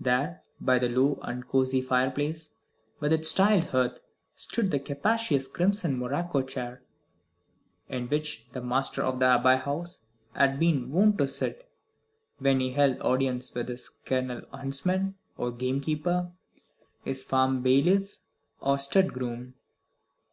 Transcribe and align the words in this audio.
There, 0.00 0.42
by 0.60 0.80
the 0.80 0.88
low 0.88 1.20
and 1.22 1.46
cosy 1.46 1.80
fireplace, 1.80 2.50
with 2.98 3.12
its 3.12 3.32
tiled 3.32 3.66
hearth, 3.66 4.00
stood 4.34 4.72
the 4.72 4.80
capacious 4.80 5.46
crimson 5.46 5.96
morocco 5.96 6.42
chair, 6.42 6.82
in 7.88 8.08
which 8.08 8.48
the 8.50 8.60
master 8.60 9.00
of 9.04 9.20
the 9.20 9.26
Abbey 9.26 9.56
House 9.62 10.02
had 10.34 10.58
been 10.58 10.90
wont 10.90 11.18
to 11.18 11.28
sit 11.28 11.70
when 12.38 12.58
he 12.58 12.70
held 12.72 13.00
audience 13.00 13.54
with 13.54 13.68
his 13.68 13.88
kennel 14.04 14.42
huntsman, 14.52 15.14
or 15.36 15.52
gamekeeper, 15.52 16.32
his 17.04 17.22
farm 17.22 17.62
bailiff, 17.62 18.16
or 18.60 18.80
stud 18.80 19.12
groom. 19.12 19.54